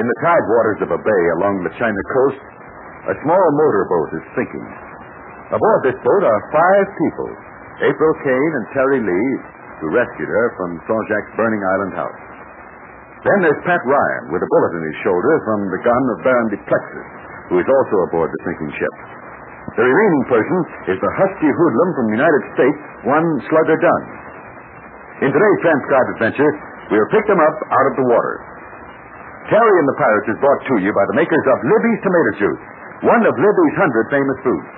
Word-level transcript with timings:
In 0.00 0.08
the 0.08 0.20
tide 0.24 0.46
waters 0.48 0.80
of 0.80 0.90
a 0.96 1.00
bay 1.04 1.22
along 1.36 1.60
the 1.60 1.76
China 1.76 2.02
coast, 2.08 2.40
a 3.12 3.14
small 3.20 3.46
motorboat 3.52 4.08
is 4.16 4.24
sinking. 4.32 4.64
Aboard 5.52 5.80
this 5.84 6.00
boat 6.00 6.24
are 6.24 6.40
five 6.56 6.86
people 6.96 7.28
April 7.84 8.12
Kane 8.24 8.52
and 8.56 8.64
Terry 8.72 9.00
Lee, 9.04 9.30
who 9.84 9.92
rescued 9.92 10.32
her 10.32 10.46
from 10.56 10.80
Sanjak's 10.88 11.36
burning 11.36 11.60
island 11.60 11.92
house. 12.00 12.20
Then 13.28 13.44
there's 13.44 13.60
Pat 13.68 13.84
Ryan 13.84 14.32
with 14.32 14.40
a 14.40 14.48
bullet 14.48 14.72
in 14.80 14.88
his 14.88 14.98
shoulder 15.04 15.34
from 15.44 15.68
the 15.68 15.80
gun 15.84 16.02
of 16.16 16.24
Baron 16.24 16.48
de 16.48 16.56
Duplexis, 16.64 17.08
who 17.52 17.60
is 17.60 17.68
also 17.68 17.96
aboard 18.08 18.32
the 18.32 18.40
sinking 18.48 18.72
ship. 18.80 18.94
The 19.76 19.84
remaining 19.84 20.24
person 20.32 20.58
is 20.92 20.96
the 20.96 21.12
husky 21.20 21.50
hoodlum 21.52 21.88
from 22.00 22.06
the 22.08 22.16
United 22.16 22.44
States, 22.56 22.80
one 23.04 23.28
Slugger 23.52 23.76
Dunn. 23.76 24.04
In 25.24 25.28
today's 25.28 25.60
transcribed 25.60 26.08
adventure, 26.16 26.52
we'll 26.88 27.12
pick 27.12 27.28
them 27.28 27.40
up 27.44 27.56
out 27.68 27.86
of 27.92 27.96
the 28.00 28.08
water. 28.08 28.59
Terry 29.50 29.74
and 29.82 29.88
the 29.90 29.98
Pirates 29.98 30.30
is 30.30 30.38
brought 30.38 30.62
to 30.62 30.74
you 30.78 30.94
by 30.94 31.04
the 31.10 31.18
makers 31.18 31.46
of 31.50 31.58
Libby's 31.66 32.00
Tomato 32.06 32.32
Juice, 32.38 32.62
one 33.02 33.22
of 33.26 33.34
Libby's 33.34 33.76
hundred 33.82 34.06
famous 34.14 34.38
foods. 34.46 34.70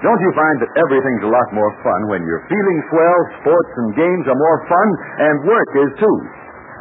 Don't 0.00 0.24
you 0.24 0.32
find 0.32 0.56
that 0.64 0.72
everything's 0.80 1.28
a 1.28 1.32
lot 1.32 1.48
more 1.52 1.68
fun 1.84 2.08
when 2.08 2.24
you're 2.24 2.48
feeling 2.48 2.78
swell, 2.88 3.20
sports 3.44 3.72
and 3.84 3.92
games 3.92 4.24
are 4.24 4.40
more 4.40 4.60
fun, 4.72 4.88
and 5.20 5.44
work 5.44 5.70
is 5.84 5.92
too? 6.00 6.16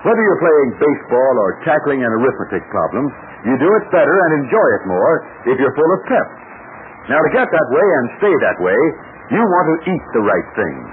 Whether 0.08 0.24
you're 0.24 0.44
playing 0.48 0.80
baseball 0.80 1.34
or 1.44 1.60
tackling 1.68 2.08
an 2.08 2.12
arithmetic 2.24 2.64
problem, 2.72 3.12
you 3.48 3.56
do 3.60 3.68
it 3.68 3.92
better 3.92 4.16
and 4.28 4.32
enjoy 4.44 4.68
it 4.80 4.84
more 4.88 5.14
if 5.52 5.56
you're 5.60 5.76
full 5.76 5.92
of 6.00 6.08
pep. 6.08 6.28
Now, 7.12 7.20
to 7.20 7.32
get 7.36 7.52
that 7.52 7.70
way 7.72 7.88
and 8.00 8.06
stay 8.24 8.36
that 8.48 8.60
way, 8.64 8.80
you 9.32 9.44
want 9.44 9.68
to 9.76 9.78
eat 9.92 10.06
the 10.16 10.24
right 10.24 10.50
things. 10.56 10.84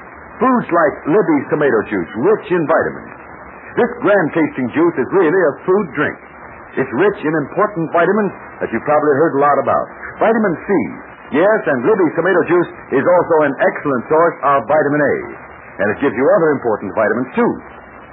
Foods 0.42 0.68
like 0.74 0.94
Libby's 1.06 1.46
tomato 1.54 1.78
juice, 1.86 2.10
rich 2.18 2.46
in 2.50 2.62
vitamins. 2.66 3.29
This 3.78 3.90
grand 4.02 4.28
tasting 4.34 4.68
juice 4.74 4.96
is 4.98 5.08
really 5.14 5.42
a 5.46 5.52
food 5.62 5.86
drink. 5.94 6.18
It's 6.78 6.92
rich 6.94 7.18
in 7.22 7.32
important 7.50 7.90
vitamins 7.90 8.32
that 8.62 8.70
you've 8.70 8.86
probably 8.86 9.14
heard 9.18 9.34
a 9.38 9.42
lot 9.42 9.58
about. 9.58 9.86
Vitamin 10.22 10.54
C. 10.66 10.70
Yes, 11.34 11.60
and 11.66 11.86
Libby's 11.86 12.14
tomato 12.18 12.42
juice 12.50 12.70
is 12.94 13.06
also 13.06 13.36
an 13.46 13.54
excellent 13.62 14.02
source 14.10 14.36
of 14.42 14.66
vitamin 14.66 15.02
A. 15.02 15.14
And 15.82 15.86
it 15.94 15.98
gives 16.02 16.14
you 16.14 16.26
other 16.26 16.50
important 16.58 16.90
vitamins, 16.94 17.30
too. 17.38 17.52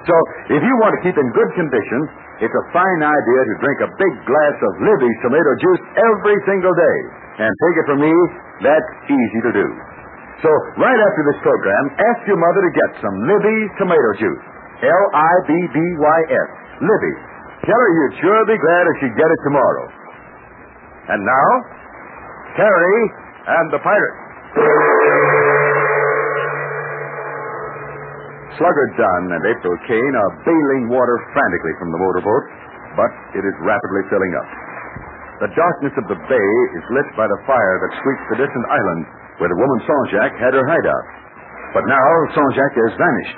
So, 0.06 0.16
if 0.54 0.62
you 0.62 0.74
want 0.80 0.94
to 0.98 1.02
keep 1.04 1.18
in 1.18 1.28
good 1.34 1.52
condition, 1.58 2.00
it's 2.40 2.54
a 2.54 2.66
fine 2.72 3.02
idea 3.02 3.42
to 3.44 3.54
drink 3.60 3.78
a 3.82 3.90
big 3.98 4.14
glass 4.30 4.56
of 4.62 4.72
Libby's 4.86 5.20
tomato 5.26 5.52
juice 5.58 5.82
every 5.98 6.38
single 6.46 6.74
day. 6.78 6.98
And 7.42 7.50
take 7.50 7.76
it 7.82 7.86
from 7.90 8.00
me, 8.06 8.14
that's 8.62 8.90
easy 9.10 9.40
to 9.50 9.52
do. 9.52 9.68
So, 10.46 10.50
right 10.78 11.00
after 11.02 11.22
this 11.34 11.40
program, 11.42 11.84
ask 11.98 12.20
your 12.30 12.38
mother 12.38 12.62
to 12.62 12.72
get 12.74 12.90
some 13.02 13.16
Libby's 13.26 13.72
tomato 13.82 14.12
juice. 14.22 14.46
L-I-B-B-Y-S. 14.84 16.50
Libby. 16.82 17.14
Tell 17.66 17.80
her 17.82 17.92
you'd 17.98 18.18
sure 18.22 18.42
be 18.46 18.58
glad 18.58 18.84
if 18.88 18.96
she'd 19.02 19.18
get 19.18 19.26
it 19.26 19.42
tomorrow. 19.44 19.86
And 21.10 21.22
now, 21.26 21.50
Terry 22.56 23.00
and 23.48 23.66
the 23.74 23.82
Pirates. 23.82 24.22
Slugger 28.58 28.88
Dunn 28.98 29.24
and 29.38 29.44
April 29.54 29.76
Kane 29.86 30.16
are 30.18 30.32
bailing 30.42 30.90
water 30.90 31.18
frantically 31.30 31.74
from 31.78 31.94
the 31.94 32.02
motorboat, 32.02 32.44
but 32.98 33.12
it 33.38 33.46
is 33.46 33.56
rapidly 33.62 34.04
filling 34.10 34.34
up. 34.34 34.50
The 35.46 35.54
darkness 35.54 35.94
of 36.02 36.06
the 36.10 36.18
bay 36.18 36.52
is 36.74 36.86
lit 36.90 37.06
by 37.14 37.30
the 37.30 37.40
fire 37.46 37.76
that 37.86 37.94
sweeps 38.02 38.26
the 38.34 38.42
distant 38.42 38.66
island 38.74 39.02
where 39.38 39.50
the 39.54 39.60
woman 39.62 39.80
Sanjak 39.86 40.34
had 40.42 40.58
her 40.58 40.66
hideout. 40.66 41.06
But 41.78 41.86
now 41.86 42.10
Sanjak 42.34 42.74
has 42.74 42.98
vanished, 42.98 43.38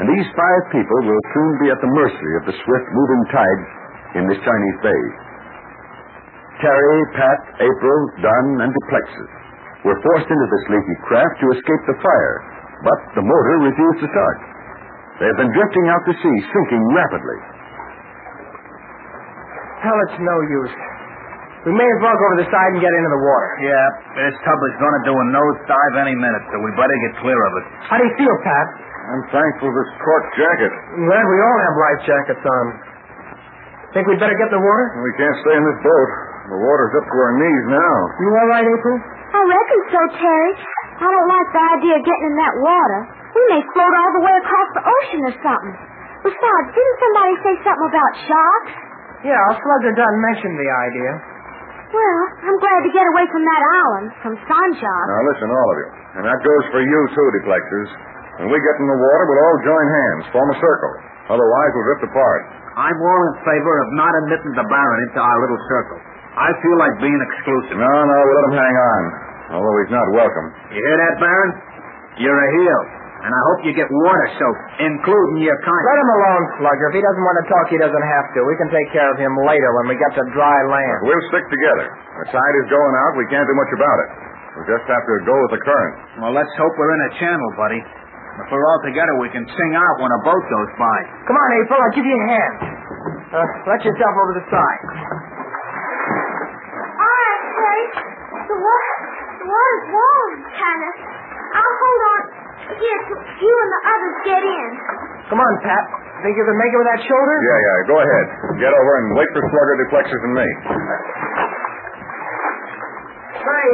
and 0.00 0.06
these 0.08 0.28
five 0.32 0.62
people 0.72 1.00
will 1.04 1.24
soon 1.36 1.52
be 1.60 1.68
at 1.68 1.80
the 1.84 1.92
mercy 1.92 2.30
of 2.40 2.44
the 2.48 2.56
swift 2.64 2.88
moving 2.96 3.22
tides 3.28 3.66
in 4.16 4.24
this 4.28 4.40
Chinese 4.40 4.78
bay. 4.80 5.02
Terry, 6.64 7.00
Pat, 7.18 7.40
April, 7.60 7.98
Dunn, 8.22 8.46
and 8.64 8.70
Duplexis 8.70 9.30
were 9.82 9.98
forced 9.98 10.30
into 10.30 10.46
this 10.46 10.64
leaky 10.70 10.96
craft 11.10 11.34
to 11.42 11.46
escape 11.58 11.82
the 11.90 11.98
fire, 11.98 12.36
but 12.86 12.98
the 13.18 13.24
motor 13.24 13.56
refused 13.66 14.00
to 14.06 14.08
start. 14.08 14.38
They 15.18 15.26
have 15.26 15.38
been 15.42 15.52
drifting 15.54 15.86
out 15.90 16.02
to 16.06 16.14
sea, 16.14 16.36
sinking 16.50 16.82
rapidly. 16.94 17.38
Hell, 19.82 19.98
it's 20.06 20.18
no 20.22 20.36
use. 20.62 20.74
We 21.66 21.74
may 21.74 21.86
as 21.86 22.00
well 22.02 22.14
go 22.14 22.26
to 22.34 22.38
the 22.42 22.48
side 22.50 22.70
and 22.74 22.82
get 22.82 22.90
into 22.90 23.10
the 23.10 23.22
water. 23.22 23.50
Yeah, 23.62 23.86
this 24.18 24.34
tub 24.42 24.58
is 24.66 24.74
going 24.82 24.94
to 24.98 25.02
do 25.06 25.14
a 25.14 25.26
nose 25.30 25.58
dive 25.70 25.94
any 26.06 26.14
minute, 26.18 26.42
so 26.50 26.58
we 26.58 26.70
better 26.74 26.96
get 27.06 27.22
clear 27.22 27.38
of 27.38 27.52
it. 27.62 27.64
How 27.86 27.96
do 27.98 28.04
you 28.06 28.14
feel, 28.18 28.34
Pat? 28.42 28.66
I'm 29.02 29.22
thankful 29.34 29.68
this 29.74 29.90
cork 29.98 30.24
jacket. 30.38 30.72
I'm 30.94 31.04
glad 31.10 31.24
we 31.26 31.38
all 31.42 31.58
have 31.66 31.74
life 31.78 32.00
jackets 32.06 32.44
on. 32.46 32.64
Think 33.92 34.08
we'd 34.08 34.22
better 34.22 34.36
get 34.38 34.48
in 34.48 34.56
the 34.56 34.64
water? 34.64 34.86
We 35.04 35.12
can't 35.20 35.36
stay 35.44 35.54
in 35.58 35.64
this 35.68 35.80
boat. 35.84 36.10
The 36.48 36.58
water's 36.58 36.94
up 36.96 37.06
to 37.06 37.16
our 37.18 37.34
knees 37.36 37.64
now. 37.70 37.94
You 38.24 38.28
all 38.32 38.48
right, 38.48 38.64
April? 38.66 38.96
I 39.32 39.40
reckon 39.42 39.80
so, 39.92 40.00
Terry. 40.16 40.52
I 41.02 41.06
don't 41.08 41.28
like 41.28 41.48
the 41.52 41.64
idea 41.76 41.94
of 41.98 42.02
getting 42.04 42.26
in 42.32 42.36
that 42.40 42.54
water. 42.62 43.00
We 43.36 43.42
may 43.52 43.60
float 43.74 43.94
all 44.00 44.12
the 44.16 44.24
way 44.24 44.34
across 44.38 44.68
the 44.76 44.84
ocean 44.84 45.20
or 45.28 45.34
something. 45.44 45.74
Besides, 46.22 46.66
didn't 46.72 46.98
somebody 47.02 47.32
say 47.42 47.54
something 47.66 47.88
about 47.90 48.12
sharks? 48.28 48.72
Yeah, 49.26 49.42
Slugger 49.54 49.92
Dunn 49.98 50.14
mentioned 50.22 50.56
the 50.56 50.70
idea. 50.88 51.12
Well, 51.92 52.20
I'm 52.48 52.58
glad 52.58 52.80
to 52.88 52.90
get 52.96 53.04
away 53.12 53.24
from 53.28 53.44
that 53.44 53.62
island, 53.62 54.06
from 54.24 54.34
Sanjak. 54.48 55.04
Now 55.12 55.22
listen, 55.28 55.48
all 55.52 55.68
of 55.68 55.76
you. 55.76 55.88
And 56.16 56.22
that 56.24 56.40
goes 56.40 56.64
for 56.72 56.80
you 56.80 57.00
too, 57.12 57.26
Duplexis. 57.40 57.90
When 58.40 58.48
we 58.48 58.58
get 58.58 58.74
in 58.80 58.86
the 58.88 59.00
water, 59.00 59.24
we'll 59.28 59.42
all 59.44 59.58
join 59.60 59.86
hands, 59.92 60.22
form 60.32 60.48
a 60.48 60.58
circle. 60.62 60.92
Otherwise, 61.36 61.70
we'll 61.76 61.88
drift 61.92 62.04
apart. 62.08 62.40
I'm 62.72 62.96
all 62.96 63.22
in 63.28 63.34
favor 63.44 63.74
of 63.84 63.86
not 64.00 64.12
admitting 64.24 64.52
the 64.56 64.64
Baron 64.64 64.98
into 65.10 65.20
our 65.20 65.38
little 65.44 65.60
circle. 65.68 65.98
I 66.32 66.48
feel 66.64 66.76
like 66.80 66.96
being 67.04 67.20
exclusive. 67.20 67.76
No, 67.76 67.92
no, 67.92 68.16
we'll 68.24 68.36
let 68.40 68.46
him 68.48 68.56
hang 68.56 68.76
on. 68.76 69.02
Although 69.60 69.76
he's 69.84 69.92
not 69.92 70.06
welcome. 70.16 70.46
You 70.72 70.80
hear 70.80 70.96
that, 70.96 71.14
Baron? 71.20 71.50
You're 72.24 72.40
a 72.40 72.50
heel. 72.56 72.80
And 73.22 73.30
I 73.30 73.42
hope 73.54 73.62
you 73.62 73.70
get 73.76 73.86
water 73.86 74.26
soaked, 74.34 74.82
including 74.82 75.46
your 75.46 75.54
kind. 75.62 75.82
Let 75.86 75.98
him 76.02 76.10
alone, 76.10 76.42
Slugger. 76.58 76.90
If 76.90 76.94
he 76.98 77.02
doesn't 77.06 77.22
want 77.22 77.38
to 77.38 77.46
talk, 77.46 77.64
he 77.70 77.78
doesn't 77.78 78.06
have 78.18 78.26
to. 78.34 78.38
We 78.42 78.56
can 78.58 78.66
take 78.74 78.88
care 78.90 79.06
of 79.06 79.16
him 79.20 79.30
later 79.46 79.68
when 79.78 79.94
we 79.94 79.94
get 79.94 80.10
to 80.18 80.24
dry 80.34 80.58
land. 80.66 80.98
We'll 81.06 81.26
stick 81.30 81.46
together. 81.46 81.86
The 82.18 82.26
tide 82.34 82.56
is 82.64 82.66
going 82.66 82.94
out. 82.98 83.12
We 83.14 83.28
can't 83.30 83.46
do 83.46 83.54
much 83.54 83.72
about 83.78 83.98
it. 84.02 84.08
We'll 84.58 84.68
just 84.74 84.86
have 84.90 85.04
to 85.06 85.14
go 85.22 85.36
with 85.38 85.52
the 85.54 85.62
current. 85.62 85.94
Well, 86.18 86.34
let's 86.34 86.50
hope 86.58 86.74
we're 86.74 86.94
in 86.98 87.02
a 87.08 87.12
channel, 87.22 87.48
buddy. 87.54 87.80
If 88.32 88.48
we're 88.48 88.64
all 88.64 88.80
together, 88.80 89.12
we 89.20 89.28
can 89.28 89.44
sing 89.44 89.72
out 89.76 89.94
when 90.00 90.08
a 90.08 90.20
boat 90.24 90.44
goes 90.48 90.70
by. 90.80 90.98
Come 91.28 91.36
on, 91.36 91.48
April. 91.60 91.76
I'll 91.76 91.92
give 91.96 92.06
you 92.08 92.16
a 92.16 92.26
hand. 92.32 92.54
Uh, 93.28 93.44
let 93.68 93.80
yourself 93.84 94.14
over 94.16 94.32
the 94.40 94.44
side. 94.48 94.80
All 96.96 97.12
right, 97.12 97.42
Terry. 97.52 97.84
The 98.48 98.56
water, 98.56 98.94
the 99.36 99.46
water's 99.52 99.84
warm, 99.92 100.30
kind 100.48 100.80
of. 100.80 100.92
I'll 101.52 101.76
hold 101.76 102.00
on 102.08 102.20
here 102.72 103.00
till 103.04 103.20
you 103.20 103.52
and 103.52 103.70
the 103.72 103.82
others 103.84 104.16
get 104.24 104.42
in. 104.48 104.68
Come 105.28 105.40
on, 105.40 105.52
Pat. 105.60 105.84
Think 106.24 106.32
you 106.38 106.44
can 106.48 106.56
make 106.56 106.72
it 106.72 106.78
with 106.80 106.88
that 106.88 107.02
shoulder? 107.04 107.36
Yeah, 107.36 107.58
yeah. 107.60 107.76
Go 107.88 107.96
ahead. 108.00 108.26
Get 108.64 108.72
over 108.72 108.92
and 108.96 109.06
wait 109.18 109.28
for 109.36 109.42
Slugger, 109.44 109.74
Duplexis, 109.84 110.22
and 110.24 110.34
me. 110.38 110.48
Say, 113.42 113.64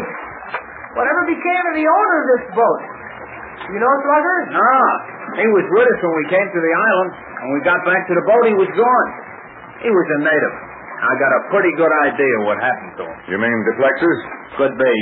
whatever 0.98 1.20
became 1.30 1.64
of 1.70 1.74
the 1.78 1.86
owner 1.86 2.14
of 2.18 2.26
this 2.34 2.44
boat? 2.56 2.80
You 3.68 3.78
know, 3.80 3.92
Slugger? 4.00 4.38
No. 4.56 4.72
He 5.36 5.46
was 5.52 5.66
with 5.68 5.86
us 5.92 5.98
when 6.00 6.14
we 6.24 6.26
came 6.32 6.48
to 6.48 6.60
the 6.64 6.72
island. 6.72 7.10
When 7.44 7.50
we 7.52 7.60
got 7.68 7.80
back 7.84 8.00
to 8.08 8.14
the 8.16 8.24
boat, 8.24 8.44
he 8.48 8.56
was 8.56 8.70
gone. 8.72 9.08
He 9.84 9.90
was 9.92 10.06
a 10.08 10.18
native. 10.24 10.54
I 10.98 11.12
got 11.20 11.30
a 11.36 11.40
pretty 11.54 11.70
good 11.78 11.92
idea 12.10 12.34
what 12.48 12.58
happened 12.58 12.94
to 12.98 13.04
him. 13.06 13.16
You 13.30 13.36
mean 13.38 13.54
the 13.70 13.74
Flexers? 13.78 14.20
Could 14.58 14.74
be. 14.74 14.94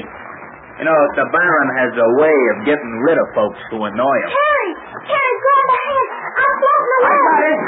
You 0.76 0.84
know, 0.84 0.98
the 1.16 1.24
Baron 1.32 1.68
has 1.80 1.92
a 1.96 2.08
way 2.20 2.36
of 2.52 2.56
getting 2.68 2.92
rid 3.08 3.16
of 3.16 3.26
folks 3.32 3.56
who 3.72 3.80
annoy 3.80 4.16
him. 4.20 4.30
Terry! 4.34 4.68
Terry, 5.08 5.34
grab 5.40 5.64
my 5.72 5.78
hand. 5.80 6.08
I'm 6.36 6.52
floating 6.60 6.90
I 6.90 6.96
away. 7.00 7.16
got 7.16 7.42
it. 7.48 7.60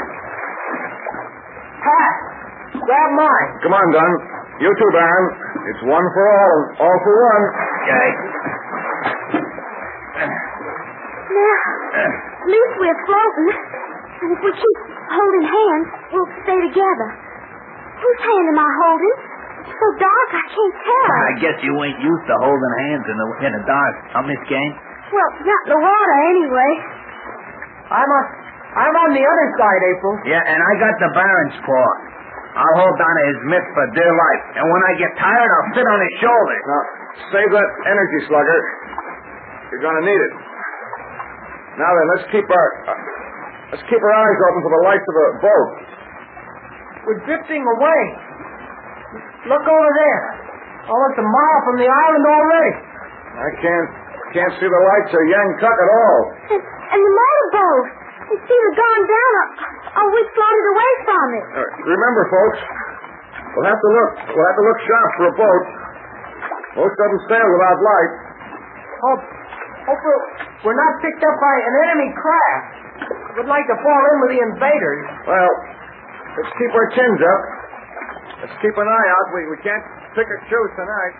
Pat, 1.79 2.13
grab 2.85 3.09
mine. 3.17 3.47
Come 3.65 3.73
on, 3.73 3.87
Dunn. 3.97 4.13
You 4.61 4.69
too, 4.77 4.91
Baron. 4.93 5.25
It's 5.73 5.83
one 5.89 6.05
for 6.13 6.23
all, 6.29 6.53
and 6.53 6.69
all 6.85 6.97
for 7.01 7.13
one. 7.17 7.43
Okay. 7.87 8.07
Now, 11.29 11.61
at 12.01 12.47
least 12.49 12.73
we're 12.81 13.01
floating. 13.05 13.49
And 14.19 14.29
if 14.33 14.39
we 14.43 14.51
keep 14.51 14.77
holding 15.13 15.45
hands, 15.45 15.87
we'll 16.11 16.31
stay 16.43 16.59
together. 16.73 17.07
Whose 18.01 18.21
hand 18.25 18.45
am 18.51 18.59
I 18.59 18.69
holding? 18.83 19.15
It's 19.69 19.75
so 19.75 19.87
dark 19.99 20.29
I 20.33 20.43
can't 20.49 20.75
tell. 20.81 21.07
I 21.13 21.33
guess 21.39 21.57
you 21.61 21.73
ain't 21.83 22.01
used 22.01 22.25
to 22.27 22.35
holding 22.41 22.73
hands 22.89 23.05
in 23.05 23.15
the 23.15 23.27
in 23.45 23.51
the 23.59 23.63
dark, 23.67 23.93
huh, 24.15 24.23
Miss 24.25 24.41
Kane? 24.49 24.73
Well, 25.11 25.29
not 25.45 25.61
in 25.67 25.71
the 25.77 25.81
water 25.83 26.15
anyway. 26.33 26.71
I'm 27.91 28.09
on, 28.09 28.25
I'm 28.77 28.95
on 28.95 29.09
the 29.13 29.23
other 29.25 29.47
side, 29.59 29.81
April. 29.93 30.13
Yeah, 30.25 30.41
and 30.41 30.59
I 30.59 30.71
got 30.79 30.93
the 31.01 31.09
Baron's 31.13 31.57
paw. 31.65 31.89
I'll 32.59 32.77
hold 32.81 32.97
on 32.97 33.13
to 33.13 33.23
his 33.29 33.39
mitt 33.45 33.65
for 33.77 33.85
dear 33.93 34.09
life, 34.09 34.43
and 34.57 34.65
when 34.67 34.81
I 34.89 34.91
get 34.97 35.11
tired, 35.21 35.49
I'll 35.53 35.71
sit 35.77 35.85
on 35.85 35.99
his 36.01 36.13
shoulder. 36.19 36.57
Now, 36.65 36.81
save 37.35 37.49
that 37.53 37.69
energy, 37.87 38.19
Slugger. 38.25 38.59
You're 39.69 39.83
going 39.85 39.97
to 40.01 40.05
need 40.05 40.17
it. 40.17 40.33
Now 41.79 41.91
then, 41.95 42.07
let's 42.11 42.27
keep 42.35 42.43
our 42.43 42.69
uh, 42.91 42.93
let's 43.71 43.85
keep 43.87 44.01
our 44.03 44.15
eyes 44.19 44.39
open 44.51 44.59
for 44.67 44.73
the 44.75 44.83
lights 44.83 45.05
of 45.07 45.15
the 45.15 45.27
boat. 45.39 45.69
We're 47.07 47.21
drifting 47.23 47.63
away. 47.63 48.01
Look 49.47 49.63
over 49.63 49.91
there. 49.95 50.21
Almost 50.91 51.15
a 51.23 51.25
mile 51.25 51.59
from 51.63 51.75
the 51.79 51.87
island 51.87 52.25
already. 52.27 52.73
I 53.39 53.49
can't 53.63 53.89
can't 54.35 54.53
see 54.59 54.67
the 54.67 54.83
lights 54.91 55.11
of 55.15 55.23
Yangkuk 55.23 55.77
at 55.79 55.89
all. 55.95 56.19
And, 56.51 56.61
and 56.61 56.99
the 56.99 57.13
motorboat. 57.15 57.85
It's 58.29 58.45
either 58.45 58.73
gone 58.77 59.03
down 59.09 59.31
or, 59.33 59.45
or 59.89 60.05
we 60.13 60.21
floated 60.37 60.65
away 60.69 60.91
from 61.01 61.27
it. 61.33 61.45
Uh, 61.49 61.65
remember, 61.81 62.21
folks, 62.29 62.59
we'll 63.57 63.65
have 63.71 63.81
to 63.81 63.89
look. 63.89 64.11
We'll 64.35 64.47
have 64.51 64.59
to 64.59 64.65
look 64.69 64.79
sharp 64.85 65.09
for 65.17 65.25
a 65.31 65.35
boat. 65.39 65.63
Boats 66.77 66.93
doesn't 66.93 67.23
sail 67.25 67.47
without 67.49 67.79
light. 67.81 68.11
Hope, 69.01 69.23
hope 69.89 70.01
we're, 70.05 70.21
we're 70.63 70.75
not 70.75 70.93
picked 70.99 71.23
up 71.23 71.35
by 71.39 71.55
an 71.63 71.73
enemy 71.87 72.09
craft. 72.19 72.67
We'd 73.39 73.47
like 73.47 73.63
to 73.71 73.77
fall 73.79 74.01
in 74.11 74.15
with 74.23 74.31
the 74.35 74.41
invaders. 74.43 75.03
Well, 75.23 75.51
let's 76.35 76.51
keep 76.59 76.71
our 76.75 76.87
chins 76.95 77.21
up. 77.23 77.41
Let's 78.43 78.57
keep 78.59 78.75
an 78.75 78.87
eye 78.87 79.07
out. 79.15 79.25
We, 79.35 79.41
we 79.51 79.57
can't 79.63 79.85
pick 80.15 80.27
or 80.27 80.39
choose 80.51 80.71
tonight. 80.75 81.15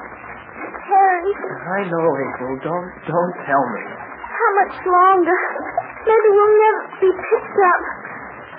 Terry, 0.00 1.30
I 1.30 1.80
know, 1.86 2.06
April. 2.16 2.52
Don't 2.64 2.88
don't 3.06 3.34
tell 3.46 3.64
me. 3.76 3.84
how 3.84 4.50
much 4.64 4.76
longer? 4.86 5.38
Maybe 6.06 6.28
we'll 6.32 6.56
never 6.56 6.82
be 6.98 7.10
picked 7.12 7.60
up. 7.60 7.82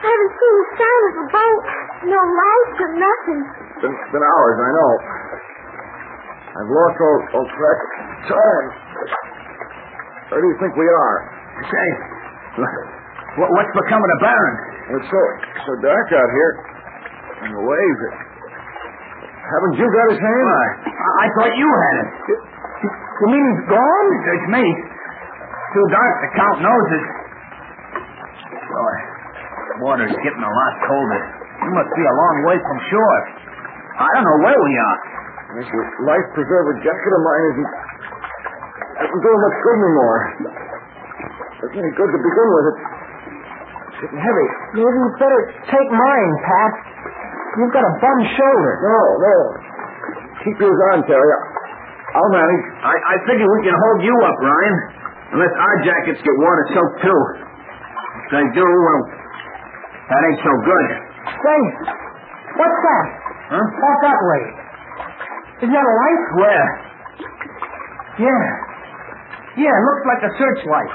I 0.01 0.07
haven't 0.09 0.33
seen 0.38 0.56
a 0.56 0.68
sign 0.77 1.01
of 1.09 1.15
a 1.21 1.25
boat. 1.30 1.63
No 2.09 2.19
lights 2.21 2.77
or 2.81 2.92
nothing. 2.97 3.42
It's 3.81 3.89
been, 3.89 3.98
been 4.13 4.22
hours, 4.22 4.57
I 4.62 4.69
know. 4.78 4.92
I've 6.54 6.69
lost 6.69 6.98
all, 7.01 7.19
all 7.33 7.48
track 7.50 7.80
of 7.81 7.89
time. 8.30 8.66
Where 10.30 10.38
do 10.38 10.48
you 10.54 10.57
think 10.62 10.78
we 10.78 10.86
are? 10.86 11.18
Say, 11.66 11.88
what, 13.42 13.50
what's 13.50 13.74
become 13.74 13.98
of 14.06 14.10
the 14.13 14.19
Baron? 14.22 14.56
It's 15.01 15.10
so 15.10 15.22
so 15.66 15.72
dark 15.81 16.07
out 16.13 16.30
here. 16.30 16.51
And 17.42 17.57
the 17.57 17.63
waves. 17.66 18.01
Haven't 19.50 19.75
you 19.81 19.88
got 19.89 20.07
his 20.13 20.22
hand? 20.22 20.45
Why, 20.45 20.68
I, 20.86 21.10
I 21.18 21.28
thought 21.42 21.54
you 21.57 21.66
had 21.66 21.95
it. 22.06 22.10
You 22.86 23.28
mean 23.33 23.45
he's 23.50 23.66
gone? 23.66 24.07
It's 24.30 24.50
me. 24.62 24.66
Too 25.74 25.88
dark 25.89 26.13
to 26.22 26.28
count 26.38 26.57
noses. 26.62 27.06
Boy, 28.62 28.95
the 29.74 29.78
water's 29.81 30.13
getting 30.22 30.45
a 30.45 30.54
lot 30.54 30.74
colder. 30.86 31.24
You 31.66 31.72
must 31.74 31.89
be 31.98 32.04
a 32.06 32.13
long 32.13 32.36
way 32.45 32.57
from 32.62 32.78
shore. 32.94 33.41
I 34.01 34.09
don't 34.18 34.25
know 34.25 34.39
where 34.42 34.59
we 34.59 34.74
are. 34.81 35.00
This 35.62 35.68
life 36.07 36.25
preserver 36.33 36.74
jacket 36.81 37.12
of 37.12 37.21
mine 37.21 37.44
isn't 37.53 37.69
isn't 39.03 39.21
doing 39.21 39.42
much 39.42 39.57
good 39.62 39.77
anymore. 39.83 40.19
Isn't 41.62 41.77
any 41.77 41.94
good 41.94 42.09
to 42.09 42.19
begin 42.24 42.48
with. 42.50 42.65
It's 42.71 43.98
getting 44.01 44.21
heavy. 44.21 44.48
Maybe 44.80 44.98
you 44.98 45.07
better 45.19 45.42
take 45.69 45.89
mine, 45.92 46.31
Pat. 46.42 46.74
You've 47.59 47.74
got 47.75 47.83
a 47.83 47.94
bum 48.00 48.18
shoulder. 48.31 48.74
No, 48.80 48.98
no. 49.21 49.36
Keep 50.42 50.56
yours 50.57 50.80
on, 50.95 51.04
Terry. 51.06 51.31
I'll 52.15 52.31
manage. 52.31 52.63
I, 52.81 52.95
I 52.95 53.15
figure 53.27 53.45
we 53.45 53.62
can 53.68 53.75
hold 53.75 54.00
you 54.01 54.15
up, 54.25 54.38
Ryan. 54.39 54.75
Unless 55.36 55.54
our 55.54 55.75
jackets 55.86 56.19
get 56.24 56.36
water 56.42 56.65
soaked 56.74 56.97
too. 57.06 57.21
If 58.24 58.27
they 58.36 58.45
do, 58.56 58.65
well, 58.65 59.01
that 60.09 60.21
ain't 60.31 60.42
so 60.44 60.54
good. 60.65 60.88
Say, 61.27 61.59
what's 62.56 62.80
that? 62.83 63.06
Huh? 63.51 63.65
That 64.07 64.19
way. 64.24 64.44
Is 65.62 65.69
that 65.69 65.83
a 65.83 65.94
light? 66.00 66.21
Where? 66.39 66.68
Yeah. 68.24 68.45
Yeah, 69.59 69.74
it 69.75 69.83
looks 69.83 70.03
like 70.07 70.21
a 70.25 70.31
searchlight. 70.39 70.92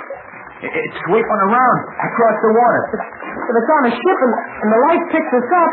I- 0.64 0.73
It's 0.73 0.97
sweeping 1.05 1.41
around 1.53 1.79
across 2.00 2.37
the 2.41 2.53
water. 2.56 2.82
If 2.97 3.55
it's 3.61 3.70
on 3.76 3.82
a 3.87 3.93
ship 3.93 4.19
and, 4.25 4.32
and 4.64 4.69
the 4.73 4.81
light 4.88 5.05
picks 5.12 5.32
us 5.37 5.49
up, 5.53 5.73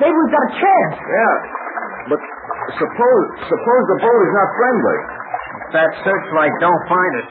maybe 0.00 0.16
we've 0.16 0.32
got 0.32 0.44
a 0.48 0.54
chance. 0.56 0.94
Yeah. 1.04 1.34
But 2.16 2.20
suppose 2.80 3.24
suppose 3.44 3.82
the 3.92 3.98
boat 4.00 4.20
is 4.24 4.32
not 4.32 4.48
friendly. 4.56 4.98
If 5.68 5.70
that 5.76 5.90
searchlight 6.08 6.54
don't 6.64 6.84
find 6.88 7.12
us, 7.20 7.30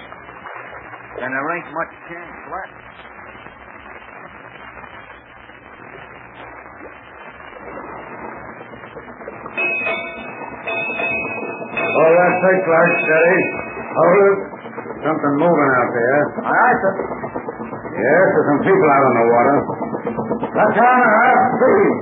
then 1.18 1.30
there 1.34 1.48
ain't 1.58 1.70
much 1.74 1.92
chance 2.14 2.38
left. 2.54 2.75
Oh, 11.96 12.12
that 12.12 12.34
searchlight, 12.44 12.94
steady. 13.08 13.40
Hold 13.96 14.20
it. 14.20 14.36
Oh, 14.36 14.96
something 15.00 15.34
moving 15.40 15.72
out 15.80 15.92
there. 15.96 16.20
All 16.44 16.52
right, 16.52 16.78
sir. 16.84 16.92
Yes, 17.96 18.26
there's 18.36 18.48
some 18.52 18.62
people 18.68 18.88
out 18.92 19.04
on 19.08 19.16
the 19.16 19.26
water. 19.32 19.56
Let's 20.44 20.76
on 20.76 21.00
half 21.00 21.40
speed. 21.56 21.96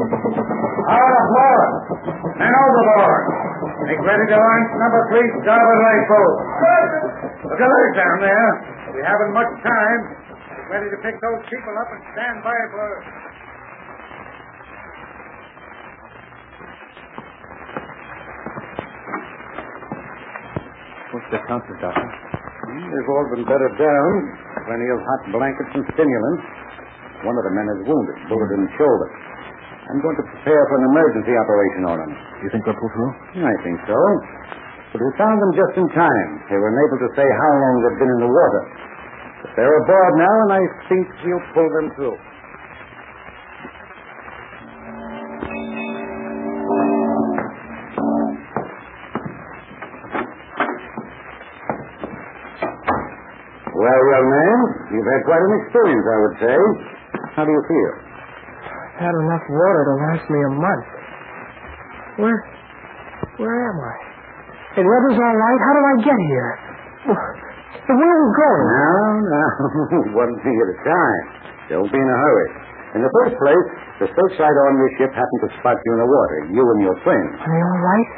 Out 0.89 1.13
of 1.13 1.25
board. 1.29 1.70
And 2.41 2.53
overboard. 2.58 3.24
Make 3.86 4.01
ready 4.01 4.25
to 4.34 4.38
launch 4.41 4.70
number 4.82 5.01
three 5.13 5.27
starboard 5.46 5.79
right 5.86 6.03
boat. 6.10 6.34
Look 7.53 7.62
at 7.62 7.70
that 7.70 7.91
down 7.94 8.18
there. 8.25 8.50
We 8.98 9.01
haven't 9.06 9.34
much 9.38 9.51
time. 9.62 10.00
Get 10.50 10.65
ready 10.74 10.89
to 10.89 10.98
pick 11.06 11.22
those 11.22 11.41
people 11.53 11.74
up 11.77 11.89
and 11.94 12.01
stand 12.18 12.41
by 12.41 12.58
for... 12.74 12.88
What's 21.24 21.39
the 21.39 21.42
country, 21.48 21.75
Doctor? 21.80 22.10
They've 22.68 23.10
all 23.15 23.25
been 23.32 23.46
bedded 23.48 23.74
down. 23.80 24.12
Plenty 24.68 24.88
of 24.92 25.00
hot 25.00 25.22
blankets 25.32 25.72
and 25.75 25.84
stimulants. 25.96 26.44
One 27.24 27.36
of 27.39 27.44
the 27.48 27.53
men 27.56 27.68
is 27.80 27.80
wounded, 27.88 28.18
bullet 28.27 28.51
in 28.60 28.62
the 28.68 28.74
shoulder. 28.75 29.08
I'm 29.88 30.00
going 30.03 30.15
to 30.20 30.25
prepare 30.27 30.63
for 30.68 30.75
an 30.80 30.86
emergency 30.92 31.34
operation 31.36 31.84
on 31.88 31.98
him. 32.03 32.12
You 32.44 32.50
think 32.51 32.63
they'll 32.68 32.75
pull 32.80 32.92
through? 32.92 33.12
I 33.44 33.56
think 33.63 33.77
so. 33.88 34.00
But 34.96 35.00
we 35.00 35.10
found 35.20 35.38
them 35.39 35.51
just 35.56 35.74
in 35.80 35.88
time. 35.96 36.30
They 36.51 36.60
were 36.60 36.72
unable 36.72 37.00
to 37.08 37.10
say 37.15 37.25
how 37.27 37.51
long 37.51 37.74
they'd 37.84 38.00
been 38.03 38.13
in 38.13 38.22
the 38.24 38.32
water. 38.32 38.62
But 39.44 39.51
they're 39.60 39.77
aboard 39.84 40.13
now, 40.20 40.36
and 40.48 40.51
I 40.56 40.63
think 40.88 41.03
we'll 41.24 41.46
pull 41.51 41.70
them 41.82 41.88
through. 42.00 42.18
Well, 53.84 54.00
young 54.16 54.28
man, 54.32 54.58
you've 54.96 55.10
had 55.12 55.22
quite 55.28 55.44
an 55.44 55.54
experience, 55.60 56.06
I 56.08 56.18
would 56.24 56.36
say. 56.40 56.58
How 57.36 57.44
do 57.44 57.52
you 57.52 57.63
feel? 57.68 57.92
I've 58.96 59.12
Had 59.12 59.16
enough 59.28 59.44
water 59.52 59.82
to 59.84 59.94
last 60.08 60.25
me 60.32 60.40
a 60.40 60.52
month. 60.56 60.88
Where, 62.24 62.40
where 63.44 63.58
am 63.68 63.78
I? 63.84 63.96
The 64.80 64.84
weather's 64.88 65.20
all 65.20 65.36
right. 65.36 65.60
How 65.60 65.74
did 65.75 65.84
I 65.84 65.96
get 66.00 66.20
here? 66.32 66.52
Where 67.92 68.08
are 68.08 68.24
we 68.24 68.32
going? 68.40 68.66
Now, 68.72 69.04
now, 69.28 69.48
one 70.24 70.34
thing 70.48 70.56
at 70.63 70.70
a 70.72 70.78
time. 70.88 71.24
Don't 71.68 71.92
be 71.92 72.00
in 72.00 72.08
a 72.08 72.20
hurry. 72.24 72.50
In 72.96 73.02
the 73.04 73.12
first 73.20 73.36
place, 73.36 73.68
the 74.00 74.08
searchlight 74.16 74.58
on 74.63 74.80
your 74.80 74.92
ship 75.02 75.12
happened 75.12 75.42
to 75.44 75.50
spot 75.60 75.75
you 75.84 75.92
in 75.92 76.00
the 76.00 76.08
water, 76.08 76.38
you 76.56 76.63
and 76.63 76.80
your 76.80 76.96
friend. 77.04 77.28
Are 77.36 77.50
they 77.52 77.62
all 77.68 77.82
right? 77.84 78.10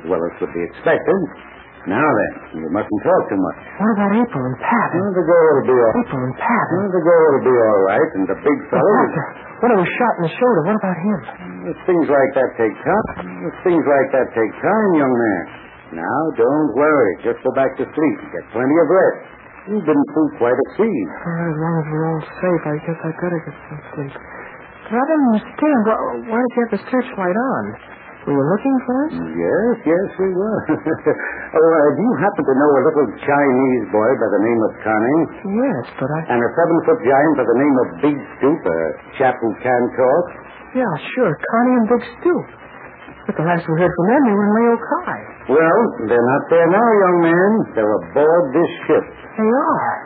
As 0.00 0.04
well 0.08 0.22
as 0.24 0.32
could 0.40 0.54
be 0.56 0.62
expected. 0.64 1.20
Now 1.88 2.04
then, 2.04 2.60
you 2.60 2.68
mustn't 2.68 3.00
talk 3.00 3.22
too 3.32 3.40
much. 3.40 3.56
What 3.80 3.90
about 3.96 4.12
April 4.12 4.42
and 4.44 4.56
Pat? 4.60 4.88
Well, 5.00 5.16
the 5.16 5.24
girl 5.24 5.48
will 5.56 5.64
be 5.64 5.76
all 5.80 5.92
April 5.96 6.22
and 6.28 6.36
Pat. 6.36 6.66
well, 6.76 6.92
the 6.92 7.04
girl 7.04 7.26
will 7.32 7.46
be 7.48 7.56
all 7.56 7.80
right, 7.88 8.10
and 8.20 8.24
the 8.28 8.38
big 8.44 8.58
fellow. 8.68 8.84
doctor. 8.84 9.24
What 9.64 9.70
was 9.80 9.88
shot 9.96 10.12
in 10.20 10.22
the 10.28 10.34
shoulder? 10.36 10.60
What 10.68 10.76
about 10.76 10.98
him? 11.00 11.18
Mm, 11.20 11.58
well, 11.64 11.76
Things 11.88 12.06
like 12.08 12.30
that 12.36 12.50
take 12.60 12.76
time. 12.84 13.06
Things 13.64 13.84
like 13.88 14.08
that 14.12 14.28
take 14.36 14.52
time, 14.60 14.90
young 14.96 15.14
man. 15.16 15.44
Now, 16.04 16.20
don't 16.36 16.68
worry. 16.76 17.12
Just 17.24 17.40
go 17.40 17.50
back 17.56 17.72
to 17.80 17.84
sleep. 17.88 18.16
You 18.24 18.28
get 18.28 18.44
plenty 18.52 18.76
of 18.76 18.86
rest. 18.88 19.18
You've 19.68 19.84
been 19.88 20.02
through 20.12 20.30
quite 20.40 20.56
a 20.56 20.66
siege. 20.76 21.12
Well, 21.24 21.48
as 21.48 21.56
long 21.60 21.74
as 21.80 21.86
we're 21.92 22.06
all 22.12 22.24
safe, 22.44 22.62
I 22.68 22.76
guess 22.84 22.98
I 23.04 23.10
better 23.20 23.40
get 23.44 23.56
some 23.68 23.80
sleep. 23.96 24.14
But 24.88 24.96
I 25.00 25.04
don't 25.08 25.24
understand. 25.32 25.80
Why 26.28 26.38
did 26.44 26.50
you 26.56 26.60
have 26.64 26.72
the 26.76 26.82
searchlight 26.92 27.36
on? 27.40 27.62
We 28.28 28.36
were 28.36 28.48
looking 28.52 28.76
for 28.84 28.94
us? 29.08 29.14
Yes, 29.16 29.74
yes, 29.88 30.06
we 30.20 30.28
were. 30.36 30.60
oh, 30.68 31.56
uh, 31.56 31.88
do 31.96 32.00
you 32.04 32.14
happen 32.20 32.42
to 32.44 32.54
know 32.60 32.70
a 32.76 32.82
little 32.84 33.08
Chinese 33.16 33.84
boy 33.88 34.10
by 34.20 34.28
the 34.28 34.42
name 34.44 34.60
of 34.60 34.72
Connie? 34.84 35.22
Yes, 35.56 35.84
but 35.96 36.08
I... 36.12 36.18
And 36.36 36.40
a 36.44 36.50
seven-foot 36.52 37.00
giant 37.00 37.34
by 37.40 37.46
the 37.48 37.58
name 37.58 37.76
of 37.80 37.86
Big 38.04 38.16
Stoop, 38.36 38.60
a 38.60 38.78
chap 39.16 39.40
who 39.40 39.50
can 39.64 39.82
talk? 39.96 40.24
Yeah, 40.76 40.92
sure. 41.16 41.32
Connie 41.32 41.76
and 41.80 41.86
Big 41.88 42.02
Stoop. 42.20 42.46
But 43.24 43.34
the 43.40 43.44
last 43.48 43.64
we 43.64 43.74
heard 43.80 43.94
from 43.96 44.06
them, 44.12 44.20
they 44.28 44.34
were 44.36 44.46
in 44.46 44.52
Leo 44.52 44.76
Kai. 44.76 45.18
Well, 45.56 45.80
they're 46.04 46.28
not 46.36 46.44
there 46.52 46.68
now, 46.68 46.88
young 47.00 47.18
man. 47.24 47.50
They're 47.72 47.94
aboard 48.04 48.44
this 48.52 48.70
ship. 48.84 49.04
They 49.40 49.48
are. 49.48 49.96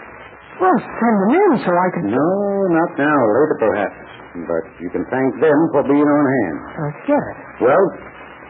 Well, 0.62 0.78
send 0.78 1.16
them 1.18 1.32
in 1.34 1.50
so 1.66 1.70
I 1.74 1.88
can... 1.98 2.14
No, 2.14 2.30
not 2.70 2.90
now. 2.94 3.20
Later, 3.26 3.58
perhaps. 3.58 4.13
But 4.34 4.64
you 4.82 4.90
can 4.90 5.06
thank 5.14 5.30
them 5.38 5.58
for 5.70 5.86
being 5.86 6.02
on 6.10 6.24
hand. 6.26 6.58
I 6.74 6.88
get 7.06 7.22
it. 7.22 7.38
Well, 7.62 7.84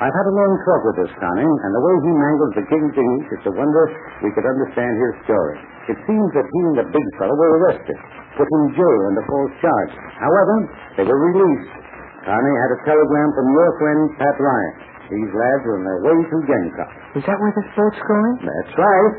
I've 0.00 0.16
had 0.16 0.26
a 0.26 0.34
long 0.34 0.52
talk 0.64 0.80
with 0.90 0.96
this 1.04 1.12
Connie, 1.20 1.44
and 1.44 1.70
the 1.76 1.82
way 1.84 1.94
he 2.02 2.12
mangles 2.16 2.54
the 2.56 2.66
king 2.72 2.84
things, 2.96 3.22
it's 3.36 3.46
a 3.46 3.54
wonder 3.54 3.84
we 4.24 4.32
could 4.32 4.48
understand 4.48 4.96
his 4.96 5.14
story. 5.28 5.56
It 5.92 5.98
seems 6.08 6.28
that 6.34 6.46
he 6.48 6.60
and 6.72 6.76
the 6.80 6.88
big 6.88 7.06
fellow 7.20 7.36
were 7.36 7.52
arrested, 7.60 7.98
put 8.40 8.48
in 8.48 8.62
jail 8.74 9.00
under 9.12 9.24
false 9.28 9.54
charge. 9.60 9.92
However, 10.18 10.54
they 10.98 11.04
were 11.04 11.20
released. 11.30 11.72
Connie 12.24 12.56
had 12.64 12.70
a 12.74 12.80
telegram 12.88 13.28
from 13.36 13.46
your 13.52 13.70
friend, 13.78 14.00
Pat 14.16 14.36
Ryan. 14.40 14.74
These 15.12 15.32
lads 15.36 15.62
are 15.68 15.76
on 15.76 15.84
their 15.84 16.00
way 16.00 16.16
to 16.16 16.36
Gangkok. 16.48 16.90
Is 17.20 17.24
that 17.28 17.36
where 17.36 17.52
this 17.52 17.68
boat's 17.76 18.00
going? 18.08 18.34
That's 18.40 18.72
right. 18.80 19.14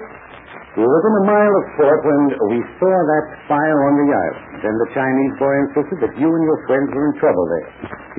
We 0.75 0.83
were 0.83 0.91
within 0.91 1.15
a 1.21 1.25
mile 1.31 1.53
of 1.55 1.63
port 1.79 1.99
when 2.03 2.21
we 2.51 2.59
saw 2.81 2.91
that 2.91 3.25
fire 3.47 3.79
on 3.87 3.93
the 3.95 4.07
island. 4.11 4.45
Then 4.59 4.75
the 4.75 4.89
Chinese 4.91 5.33
boy 5.39 5.53
insisted 5.67 5.97
that 6.03 6.13
you 6.19 6.27
and 6.27 6.43
your 6.43 6.59
friends 6.67 6.89
were 6.91 7.05
in 7.09 7.15
trouble 7.19 7.45
there. 7.47 7.69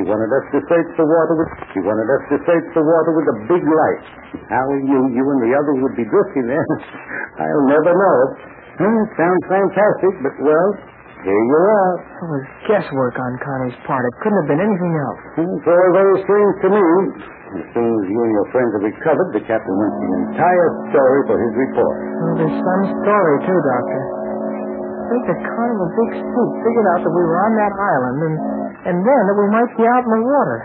He 0.00 0.02
wanted 0.08 0.30
us 0.32 0.44
to 0.56 0.58
search 0.68 0.88
the 0.96 1.04
water 1.04 1.34
with 1.36 1.50
he 1.76 1.80
wanted 1.84 2.08
us 2.08 2.22
to 2.32 2.36
search 2.48 2.66
the 2.72 2.84
water 2.84 3.10
with 3.16 3.26
a 3.28 3.36
big 3.52 3.64
light. 3.64 4.02
How 4.48 4.64
knew 4.88 5.02
you 5.12 5.24
and 5.24 5.40
the 5.44 5.52
others 5.52 5.78
would 5.84 5.96
be 6.00 6.04
drifting 6.08 6.48
there, 6.48 6.66
I'll 7.44 7.66
never 7.68 7.92
know. 7.92 8.18
Hmm, 8.80 9.02
sounds 9.16 9.44
fantastic, 9.48 10.12
but 10.20 10.34
well, 10.44 10.68
here 11.24 11.32
you 11.48 11.56
are. 11.60 11.92
It 11.96 12.28
was 12.28 12.44
guesswork 12.68 13.16
on 13.16 13.32
Connie's 13.40 13.78
part. 13.88 14.04
It 14.04 14.14
couldn't 14.20 14.40
have 14.44 14.50
been 14.52 14.60
anything 14.64 14.94
else. 15.00 15.20
Hmm, 15.40 15.52
It's 15.56 15.68
all 15.68 15.90
very 15.96 16.16
strange 16.28 16.54
to 16.64 16.68
me. 16.72 16.84
As 17.46 17.66
soon 17.72 17.86
as 17.86 18.04
you 18.10 18.18
and 18.26 18.32
your 18.34 18.48
friends 18.50 18.70
have 18.74 18.84
recovered, 18.84 19.30
the 19.30 19.44
captain 19.46 19.74
wants 19.78 19.96
the 20.02 20.10
entire 20.26 20.68
story 20.90 21.20
for 21.30 21.36
his 21.38 21.52
report. 21.54 21.96
Well, 22.02 22.34
there's 22.42 22.58
some 22.58 22.82
story, 23.06 23.34
too, 23.46 23.60
Doctor. 23.62 24.02
I 25.06 25.16
think 25.22 25.38
Connie 25.46 25.78
and 25.78 25.92
Big 25.94 26.10
Stoop 26.18 26.50
figured 26.66 26.88
out 26.90 27.00
that 27.06 27.14
we 27.14 27.22
were 27.22 27.38
on 27.46 27.52
that 27.54 27.74
island 27.78 28.18
and, 28.26 28.36
and 28.90 28.96
then 29.06 29.22
that 29.30 29.36
we 29.38 29.46
might 29.54 29.70
be 29.78 29.86
out 29.86 30.02
in 30.02 30.10
the 30.18 30.22
water. 30.26 30.58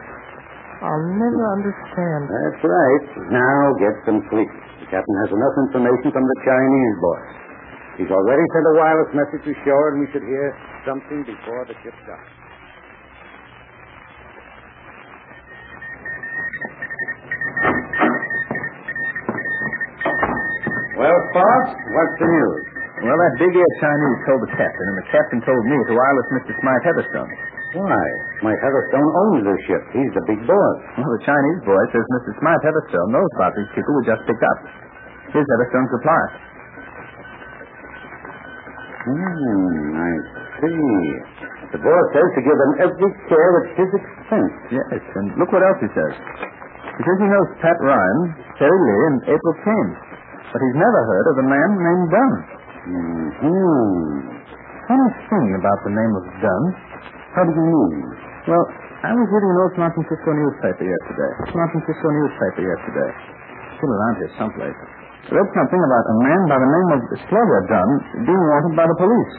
I'll 0.81 1.05
never 1.13 1.41
understand. 1.61 2.21
That's 2.25 2.61
right. 2.65 3.05
Now 3.29 3.77
get 3.77 3.93
some 4.09 4.17
sleep. 4.33 4.49
The 4.81 4.89
captain 4.89 5.15
has 5.21 5.29
enough 5.37 5.55
information 5.69 6.09
from 6.09 6.25
the 6.25 6.37
Chinese 6.41 6.95
boy. 6.97 7.21
He's 8.01 8.09
already 8.09 8.41
sent 8.57 8.65
a 8.65 8.73
wireless 8.81 9.11
message 9.13 9.43
to 9.45 9.53
shore, 9.61 9.93
and 9.93 10.01
we 10.01 10.09
should 10.09 10.25
hear 10.25 10.57
something 10.89 11.21
before 11.29 11.69
the 11.69 11.77
ship 11.85 11.93
docks. 12.09 12.40
Well, 21.01 21.19
Fox, 21.33 21.61
what's 21.73 22.15
the 22.21 22.29
news? 22.29 22.61
Well, 23.01 23.17
that 23.17 23.33
big-eared 23.41 23.75
Chinese 23.81 24.19
told 24.29 24.39
the 24.45 24.53
captain, 24.53 24.85
and 24.93 24.97
the 25.01 25.07
captain 25.09 25.41
told 25.41 25.61
me 25.65 25.73
to 25.73 25.93
wireless 25.97 26.29
Mr. 26.37 26.53
Smythe 26.61 26.85
Heatherstone. 26.85 27.31
Why? 27.73 28.05
My 28.45 28.53
Heatherstone 28.61 29.09
owns 29.25 29.41
the 29.49 29.57
ship. 29.65 29.81
He's 29.97 30.13
the 30.13 30.21
big 30.29 30.45
boss. 30.45 30.77
Well, 31.01 31.09
the 31.09 31.23
Chinese 31.25 31.61
boy 31.65 31.81
says 31.89 32.05
Mr. 32.21 32.37
Smythe 32.37 32.61
Heatherstone 32.61 33.09
knows 33.09 33.31
about 33.33 33.57
these 33.57 33.71
people 33.73 33.97
we 33.97 34.05
just 34.05 34.21
picked 34.29 34.45
up. 34.45 34.59
Here's 35.33 35.49
Heatherstone's 35.57 35.89
reply. 35.89 36.23
Hmm, 39.01 39.97
I 39.97 40.11
see. 40.61 40.85
The 41.73 41.81
boss 41.81 42.05
says 42.13 42.29
to 42.37 42.41
give 42.45 42.57
them 42.61 42.73
every 42.77 43.11
care 43.25 43.53
at 43.57 43.65
his 43.73 43.89
expense. 43.89 44.53
Yes, 44.69 45.01
and 45.17 45.33
look 45.41 45.49
what 45.49 45.65
else 45.65 45.81
he 45.81 45.89
says. 45.97 46.13
He 46.13 47.01
says 47.01 47.17
he 47.17 47.25
knows 47.25 47.49
Pat 47.57 47.79
Ryan, 47.81 48.19
Terry 48.61 48.77
Lee, 48.77 49.01
and 49.09 49.17
April 49.33 49.55
Kane. 49.65 50.10
But 50.51 50.59
he's 50.59 50.77
never 50.77 50.99
heard 51.07 51.27
of 51.31 51.35
a 51.39 51.47
man 51.47 51.69
named 51.79 52.07
Dunn. 52.11 52.31
Hmm. 53.39 54.11
Funny 54.91 55.09
thing 55.31 55.47
about 55.55 55.79
the 55.87 55.93
name 55.95 56.13
of 56.19 56.23
Dunn. 56.43 56.63
How 57.31 57.43
do 57.47 57.51
you 57.55 57.63
mean? 57.63 57.91
Well, 58.51 58.65
I 59.07 59.15
was 59.15 59.27
reading 59.31 59.51
an 59.55 59.59
old 59.63 59.73
San 59.79 59.89
Francisco 59.95 60.29
newspaper 60.35 60.83
yesterday. 60.83 61.31
San 61.55 61.67
Francisco 61.71 62.07
newspaper 62.11 62.61
yesterday. 62.67 63.09
Still 63.79 63.91
around 63.95 64.15
here 64.19 64.31
someplace. 64.35 64.75
I 65.31 65.39
read 65.39 65.49
something 65.55 65.79
about 65.79 66.05
a 66.11 66.15
man 66.27 66.41
by 66.51 66.57
the 66.59 66.67
name 66.67 66.89
of 66.97 66.99
Slugger 67.31 67.61
Dunn 67.71 67.89
being 68.27 68.45
wanted 68.51 68.73
by 68.75 68.85
the 68.91 68.97
police. 68.99 69.33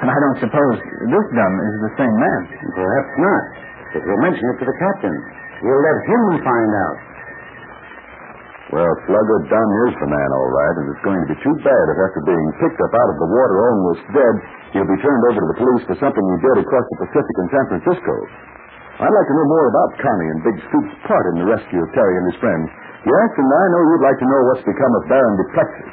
And 0.00 0.08
I 0.08 0.16
don't 0.16 0.38
suppose 0.40 0.76
this 0.80 1.26
Dunn 1.36 1.54
is 1.60 1.76
the 1.84 1.92
same 2.00 2.16
man. 2.16 2.40
Perhaps 2.72 3.12
not. 3.20 3.44
But 3.92 4.02
we'll 4.08 4.22
mention 4.24 4.44
it 4.54 4.56
to 4.62 4.66
the 4.66 4.76
captain. 4.80 5.14
We'll 5.60 5.82
let 5.84 5.98
him 6.08 6.22
find 6.40 6.72
out. 6.88 7.09
Well, 8.70 8.94
Slugger 9.02 9.38
Dunn 9.50 9.70
is 9.90 9.94
the 9.98 10.06
man, 10.06 10.30
all 10.30 10.50
right, 10.54 10.74
and 10.78 10.86
it's 10.94 11.02
going 11.02 11.18
to 11.18 11.28
be 11.34 11.38
too 11.42 11.56
bad 11.58 11.84
if 11.90 11.98
after 12.06 12.22
being 12.22 12.48
picked 12.62 12.78
up 12.78 12.94
out 12.94 13.10
of 13.10 13.18
the 13.18 13.30
water 13.34 13.56
almost 13.66 14.04
dead, 14.14 14.34
he'll 14.78 14.86
be 14.86 15.00
turned 15.02 15.24
over 15.26 15.42
to 15.42 15.48
the 15.50 15.58
police 15.58 15.82
for 15.90 15.98
something 15.98 16.22
he 16.22 16.38
did 16.38 16.62
across 16.62 16.86
the 16.94 17.02
Pacific 17.02 17.34
in 17.34 17.46
San 17.50 17.64
Francisco. 17.66 18.14
I'd 19.02 19.10
like 19.10 19.26
to 19.26 19.34
know 19.34 19.48
more 19.50 19.66
about 19.74 19.90
Connie 19.98 20.30
and 20.30 20.46
Big 20.46 20.58
Stoop's 20.70 20.96
part 21.02 21.24
in 21.34 21.42
the 21.42 21.50
rescue 21.50 21.82
of 21.82 21.90
Terry 21.98 22.14
and 22.14 22.26
his 22.30 22.38
friends. 22.38 22.70
Yes, 23.02 23.30
and 23.42 23.48
I 23.50 23.64
know 23.74 23.82
you'd 23.90 24.06
like 24.06 24.20
to 24.22 24.28
know 24.30 24.40
what's 24.54 24.62
become 24.62 24.92
of 25.02 25.04
Baron 25.10 25.34
Duplexis. 25.40 25.90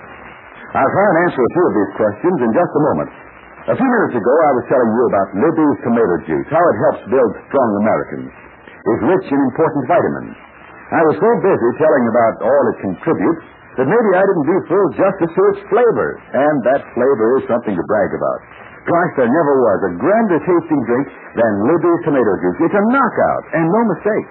I'll 0.78 0.94
try 0.94 1.08
and 1.10 1.18
answer 1.26 1.42
a 1.42 1.54
few 1.58 1.66
of 1.66 1.76
these 1.82 1.94
questions 1.98 2.38
in 2.46 2.52
just 2.54 2.72
a 2.78 2.84
moment. 2.94 3.10
A 3.74 3.76
few 3.80 3.90
minutes 3.90 4.16
ago, 4.22 4.34
I 4.38 4.52
was 4.54 4.66
telling 4.70 4.92
you 4.94 5.04
about 5.10 5.28
Libby's 5.34 5.80
tomato 5.82 6.16
juice, 6.30 6.48
how 6.54 6.62
it 6.62 6.78
helps 6.78 7.02
build 7.10 7.32
strong 7.50 7.70
Americans. 7.82 8.30
It's 8.86 9.04
rich 9.08 9.28
in 9.34 9.40
important 9.50 9.84
vitamins. 9.90 10.47
I 10.88 11.01
was 11.03 11.20
so 11.20 11.32
busy 11.44 11.70
telling 11.84 12.06
about 12.08 12.34
all 12.48 12.63
it 12.72 12.77
contributes 12.79 13.44
that 13.75 13.88
maybe 13.91 14.10
I 14.15 14.24
didn't 14.24 14.48
do 14.48 14.58
full 14.72 14.88
justice 14.96 15.32
to 15.36 15.44
its 15.51 15.62
flavor. 15.67 16.10
And 16.32 16.56
that 16.63 16.82
flavor 16.96 17.27
is 17.38 17.44
something 17.51 17.75
to 17.75 17.84
brag 17.91 18.12
about. 18.15 18.39
Gosh, 18.88 19.12
there 19.20 19.27
never 19.27 19.53
was 19.67 19.79
a 19.84 19.91
grander 20.00 20.39
tasting 20.48 20.82
drink 20.88 21.06
than 21.36 21.51
Libby's 21.67 22.01
tomato 22.08 22.34
juice. 22.39 22.72
It's 22.72 22.79
a 22.79 22.86
knockout, 22.88 23.44
and 23.51 23.67
no 23.67 23.82
mistake. 23.91 24.27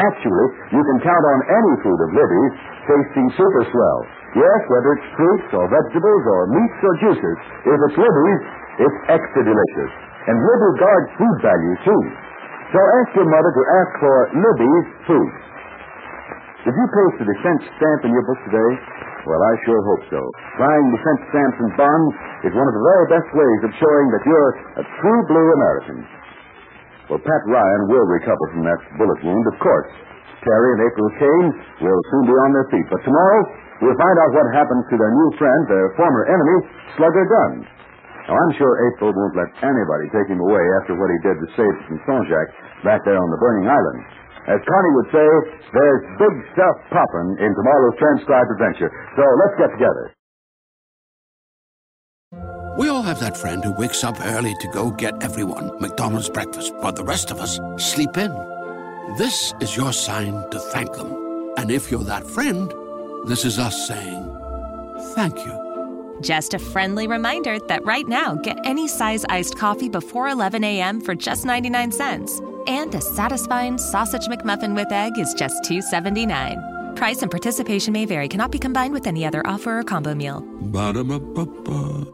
Actually, 0.00 0.46
you 0.72 0.80
can 0.80 0.98
count 1.04 1.24
on 1.28 1.38
any 1.44 1.74
food 1.84 2.00
of 2.00 2.08
Libby's 2.16 2.54
tasting 2.88 3.28
super 3.36 3.64
swell. 3.68 4.00
Yes, 4.32 4.60
whether 4.72 4.96
it's 4.96 5.08
fruits 5.12 5.48
or 5.52 5.68
vegetables 5.68 6.24
or 6.24 6.40
meats 6.56 6.80
or 6.88 6.94
juices, 7.04 7.36
if 7.68 7.78
it's 7.84 7.98
Libby's, 8.00 8.42
it's 8.80 8.98
extra 9.12 9.44
delicious. 9.44 9.92
And 10.24 10.40
Libby 10.40 10.70
guards 10.80 11.10
food 11.20 11.36
value, 11.44 11.76
too. 11.84 12.02
So 12.72 12.80
ask 12.80 13.08
your 13.12 13.28
mother 13.28 13.52
to 13.52 13.62
ask 13.76 13.92
for 14.00 14.16
Libby's 14.40 14.88
food. 15.04 15.32
Did 16.66 16.74
you 16.74 16.86
post 16.90 17.22
a 17.22 17.26
defense 17.26 17.62
stamp 17.78 18.00
in 18.02 18.10
your 18.10 18.26
book 18.26 18.40
today? 18.50 18.70
Well, 19.30 19.38
I 19.38 19.52
sure 19.62 19.78
hope 19.94 20.04
so. 20.10 20.20
Buying 20.58 20.86
defense 20.90 21.20
stamps 21.30 21.58
and 21.62 21.70
bonds 21.78 22.14
is 22.50 22.52
one 22.56 22.66
of 22.66 22.74
the 22.74 22.82
very 22.82 23.06
best 23.14 23.30
ways 23.30 23.60
of 23.62 23.70
showing 23.78 24.06
that 24.10 24.22
you're 24.26 24.52
a 24.82 24.84
true 24.98 25.22
blue 25.30 25.48
American. 25.54 25.98
Well, 27.06 27.22
Pat 27.22 27.42
Ryan 27.46 27.82
will 27.86 28.08
recover 28.10 28.44
from 28.50 28.66
that 28.66 28.80
bullet 28.98 29.20
wound, 29.22 29.46
of 29.54 29.56
course. 29.62 29.90
Terry 30.42 30.70
and 30.74 30.82
April 30.82 31.08
Kane 31.22 31.48
will 31.86 32.02
soon 32.10 32.24
be 32.26 32.34
on 32.34 32.50
their 32.50 32.68
feet. 32.74 32.86
But 32.90 33.06
tomorrow, 33.06 33.40
we'll 33.78 33.98
find 33.98 34.16
out 34.18 34.30
what 34.34 34.46
happened 34.50 34.82
to 34.90 34.96
their 34.98 35.14
new 35.14 35.30
friend, 35.38 35.62
their 35.70 35.88
former 35.94 36.26
enemy, 36.26 36.56
Slugger 36.98 37.26
Dunn. 37.26 37.54
Now, 38.26 38.34
I'm 38.34 38.52
sure 38.58 38.72
April 38.92 39.14
won't 39.14 39.38
let 39.38 39.50
anybody 39.62 40.10
take 40.10 40.28
him 40.28 40.42
away 40.42 40.64
after 40.82 40.98
what 40.98 41.08
he 41.08 41.18
did 41.22 41.38
to 41.38 41.48
save 41.54 41.74
from 41.86 41.96
Saint 42.02 42.28
back 42.82 43.00
there 43.06 43.16
on 43.16 43.30
the 43.30 43.40
burning 43.40 43.70
island. 43.70 44.00
As 44.48 44.60
Connie 44.64 44.94
would 44.96 45.10
say, 45.12 45.28
there's 45.76 46.02
big 46.16 46.34
stuff 46.56 46.76
popping 46.88 47.36
in 47.36 47.52
tomorrow's 47.52 47.98
transcribed 48.00 48.50
adventure. 48.56 48.90
So 49.14 49.22
let's 49.44 49.56
get 49.60 49.70
together. 49.76 50.14
We 52.78 52.88
all 52.88 53.02
have 53.02 53.20
that 53.20 53.36
friend 53.36 53.62
who 53.62 53.72
wakes 53.72 54.04
up 54.04 54.16
early 54.24 54.54
to 54.60 54.68
go 54.68 54.90
get 54.90 55.22
everyone 55.22 55.78
McDonald's 55.80 56.30
breakfast, 56.30 56.72
while 56.76 56.92
the 56.92 57.04
rest 57.04 57.30
of 57.30 57.40
us 57.40 57.60
sleep 57.76 58.16
in. 58.16 58.32
This 59.18 59.52
is 59.60 59.76
your 59.76 59.92
sign 59.92 60.48
to 60.50 60.58
thank 60.58 60.92
them. 60.94 61.52
And 61.58 61.70
if 61.70 61.90
you're 61.90 62.04
that 62.04 62.24
friend, 62.26 62.72
This 63.26 63.44
is 63.44 63.58
us 63.58 63.86
saying 63.86 64.24
thank 65.14 65.36
you. 65.44 66.18
Just 66.20 66.54
a 66.54 66.58
friendly 66.58 67.06
reminder 67.06 67.58
that 67.68 67.84
right 67.84 68.06
now, 68.06 68.34
get 68.36 68.58
any 68.64 68.88
size 68.88 69.24
iced 69.28 69.58
coffee 69.58 69.88
before 69.88 70.28
11 70.28 70.64
a.m. 70.64 71.00
for 71.00 71.14
just 71.14 71.44
99 71.44 71.92
cents. 71.92 72.40
And 72.68 72.94
a 72.94 73.00
satisfying 73.00 73.78
sausage 73.78 74.26
McMuffin 74.26 74.74
with 74.74 74.92
egg 74.92 75.18
is 75.18 75.32
just 75.32 75.64
$2.79. 75.64 76.96
Price 76.96 77.22
and 77.22 77.30
participation 77.30 77.94
may 77.94 78.04
vary, 78.04 78.28
cannot 78.28 78.52
be 78.52 78.58
combined 78.58 78.92
with 78.92 79.06
any 79.06 79.24
other 79.24 79.40
offer 79.46 79.78
or 79.78 79.82
combo 79.82 80.14
meal. 80.14 80.44
Ba-da-ba-ba-ba. 80.60 82.04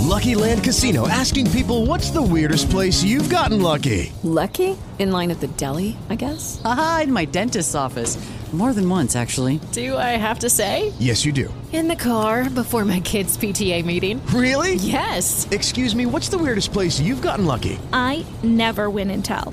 Lucky 0.00 0.34
Land 0.34 0.64
Casino 0.64 1.06
asking 1.08 1.50
people 1.52 1.86
what's 1.86 2.10
the 2.10 2.20
weirdest 2.20 2.68
place 2.70 3.04
you've 3.04 3.30
gotten 3.30 3.62
lucky? 3.62 4.12
Lucky? 4.24 4.76
In 4.98 5.12
line 5.12 5.30
at 5.30 5.40
the 5.40 5.46
deli, 5.46 5.96
I 6.10 6.16
guess? 6.16 6.60
Aha, 6.64 7.02
in 7.04 7.12
my 7.12 7.24
dentist's 7.24 7.74
office. 7.74 8.18
More 8.52 8.72
than 8.72 8.88
once, 8.88 9.16
actually. 9.16 9.58
Do 9.72 9.96
I 9.96 10.10
have 10.16 10.38
to 10.40 10.50
say? 10.50 10.92
Yes, 11.00 11.24
you 11.24 11.32
do. 11.32 11.52
In 11.72 11.88
the 11.88 11.96
car 11.96 12.48
before 12.48 12.84
my 12.84 13.00
kids' 13.00 13.36
PTA 13.36 13.84
meeting. 13.84 14.24
Really? 14.26 14.74
Yes. 14.74 15.48
Excuse 15.50 15.96
me, 15.96 16.06
what's 16.06 16.28
the 16.28 16.38
weirdest 16.38 16.72
place 16.72 17.00
you've 17.00 17.22
gotten 17.22 17.46
lucky? 17.46 17.80
I 17.92 18.24
never 18.44 18.90
win 18.90 19.10
and 19.10 19.24
tell. 19.24 19.52